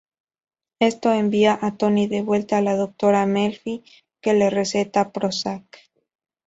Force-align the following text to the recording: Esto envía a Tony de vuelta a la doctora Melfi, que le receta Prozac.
Esto 0.79 1.11
envía 1.13 1.59
a 1.61 1.77
Tony 1.77 2.07
de 2.07 2.23
vuelta 2.23 2.57
a 2.57 2.63
la 2.63 2.75
doctora 2.75 3.27
Melfi, 3.27 3.83
que 4.19 4.33
le 4.33 4.49
receta 4.49 5.11
Prozac. 5.13 5.77